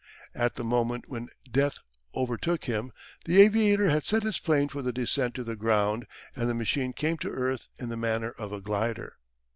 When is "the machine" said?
6.49-6.91